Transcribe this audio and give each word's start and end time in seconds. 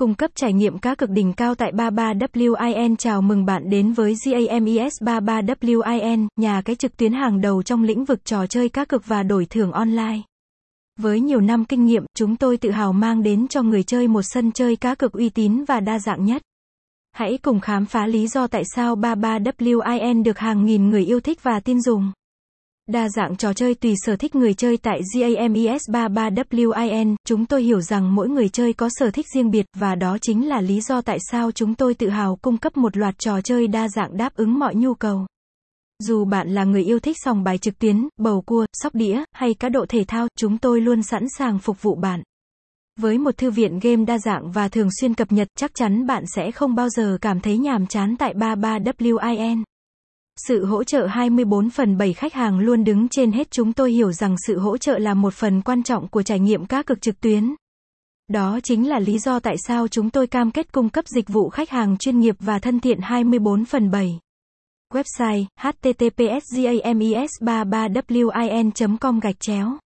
cung 0.00 0.14
cấp 0.14 0.30
trải 0.34 0.52
nghiệm 0.52 0.78
cá 0.78 0.94
cực 0.94 1.10
đỉnh 1.10 1.32
cao 1.32 1.54
tại 1.54 1.72
33WIN. 1.72 2.96
Chào 2.96 3.22
mừng 3.22 3.44
bạn 3.44 3.70
đến 3.70 3.92
với 3.92 4.14
GAMES 4.24 5.02
33WIN, 5.02 6.28
nhà 6.36 6.62
cái 6.64 6.76
trực 6.76 6.96
tuyến 6.96 7.12
hàng 7.12 7.40
đầu 7.40 7.62
trong 7.62 7.82
lĩnh 7.82 8.04
vực 8.04 8.24
trò 8.24 8.46
chơi 8.46 8.68
cá 8.68 8.84
cực 8.84 9.06
và 9.06 9.22
đổi 9.22 9.46
thưởng 9.46 9.72
online. 9.72 10.18
Với 10.98 11.20
nhiều 11.20 11.40
năm 11.40 11.64
kinh 11.64 11.86
nghiệm, 11.86 12.04
chúng 12.14 12.36
tôi 12.36 12.56
tự 12.56 12.70
hào 12.70 12.92
mang 12.92 13.22
đến 13.22 13.48
cho 13.48 13.62
người 13.62 13.82
chơi 13.82 14.08
một 14.08 14.22
sân 14.22 14.52
chơi 14.52 14.76
cá 14.76 14.94
cực 14.94 15.12
uy 15.12 15.28
tín 15.28 15.64
và 15.64 15.80
đa 15.80 15.98
dạng 15.98 16.24
nhất. 16.24 16.42
Hãy 17.12 17.38
cùng 17.42 17.60
khám 17.60 17.86
phá 17.86 18.06
lý 18.06 18.28
do 18.28 18.46
tại 18.46 18.62
sao 18.76 18.96
33WIN 18.96 20.22
được 20.22 20.38
hàng 20.38 20.66
nghìn 20.66 20.90
người 20.90 21.04
yêu 21.04 21.20
thích 21.20 21.42
và 21.42 21.60
tin 21.60 21.80
dùng. 21.80 22.12
Đa 22.92 23.08
dạng 23.08 23.36
trò 23.36 23.52
chơi 23.52 23.74
tùy 23.74 23.94
sở 23.96 24.16
thích 24.16 24.34
người 24.34 24.54
chơi 24.54 24.76
tại 24.76 25.00
GAMES 25.14 25.82
33WIN, 25.90 27.16
chúng 27.26 27.46
tôi 27.46 27.62
hiểu 27.62 27.80
rằng 27.80 28.14
mỗi 28.14 28.28
người 28.28 28.48
chơi 28.48 28.72
có 28.72 28.88
sở 28.92 29.10
thích 29.10 29.26
riêng 29.34 29.50
biệt 29.50 29.66
và 29.76 29.94
đó 29.94 30.18
chính 30.20 30.48
là 30.48 30.60
lý 30.60 30.80
do 30.80 31.00
tại 31.00 31.18
sao 31.30 31.52
chúng 31.52 31.74
tôi 31.74 31.94
tự 31.94 32.08
hào 32.08 32.36
cung 32.36 32.56
cấp 32.56 32.76
một 32.76 32.96
loạt 32.96 33.18
trò 33.18 33.40
chơi 33.40 33.68
đa 33.68 33.88
dạng 33.88 34.16
đáp 34.16 34.34
ứng 34.34 34.58
mọi 34.58 34.74
nhu 34.74 34.94
cầu. 34.94 35.26
Dù 35.98 36.24
bạn 36.24 36.48
là 36.48 36.64
người 36.64 36.84
yêu 36.84 36.98
thích 36.98 37.16
sòng 37.24 37.44
bài 37.44 37.58
trực 37.58 37.78
tuyến, 37.78 38.08
bầu 38.16 38.42
cua, 38.42 38.66
sóc 38.72 38.94
đĩa 38.94 39.24
hay 39.32 39.54
cá 39.54 39.68
độ 39.68 39.86
thể 39.88 40.04
thao, 40.08 40.28
chúng 40.38 40.58
tôi 40.58 40.80
luôn 40.80 41.02
sẵn 41.02 41.24
sàng 41.38 41.58
phục 41.58 41.82
vụ 41.82 41.94
bạn. 41.94 42.22
Với 43.00 43.18
một 43.18 43.36
thư 43.36 43.50
viện 43.50 43.78
game 43.82 44.04
đa 44.04 44.18
dạng 44.18 44.50
và 44.50 44.68
thường 44.68 44.88
xuyên 45.00 45.14
cập 45.14 45.32
nhật, 45.32 45.48
chắc 45.58 45.70
chắn 45.74 46.06
bạn 46.06 46.24
sẽ 46.36 46.50
không 46.50 46.74
bao 46.74 46.88
giờ 46.88 47.18
cảm 47.20 47.40
thấy 47.40 47.58
nhàm 47.58 47.86
chán 47.86 48.16
tại 48.16 48.34
33WIN. 48.34 49.62
Sự 50.46 50.64
hỗ 50.64 50.84
trợ 50.84 51.06
24 51.06 51.70
phần 51.70 51.98
7 51.98 52.12
khách 52.12 52.34
hàng 52.34 52.58
luôn 52.58 52.84
đứng 52.84 53.08
trên 53.08 53.32
hết 53.32 53.50
chúng 53.50 53.72
tôi 53.72 53.92
hiểu 53.92 54.12
rằng 54.12 54.36
sự 54.46 54.58
hỗ 54.58 54.78
trợ 54.78 54.98
là 54.98 55.14
một 55.14 55.34
phần 55.34 55.62
quan 55.62 55.82
trọng 55.82 56.08
của 56.08 56.22
trải 56.22 56.40
nghiệm 56.40 56.66
cá 56.66 56.82
cực 56.82 57.02
trực 57.02 57.20
tuyến. 57.20 57.54
Đó 58.28 58.60
chính 58.62 58.88
là 58.88 58.98
lý 58.98 59.18
do 59.18 59.38
tại 59.38 59.56
sao 59.66 59.88
chúng 59.88 60.10
tôi 60.10 60.26
cam 60.26 60.50
kết 60.50 60.72
cung 60.72 60.88
cấp 60.88 61.04
dịch 61.08 61.28
vụ 61.28 61.48
khách 61.48 61.70
hàng 61.70 61.96
chuyên 61.96 62.20
nghiệp 62.20 62.36
và 62.38 62.58
thân 62.58 62.80
thiện 62.80 62.98
24 63.00 63.64
phần 63.64 63.90
7. 63.90 64.18
Website 64.94 65.44
https 65.60 66.44
games 66.84 67.30
33 67.40 67.88
win 67.88 68.96
com 69.00 69.20
gạch 69.20 69.40
chéo 69.40 69.78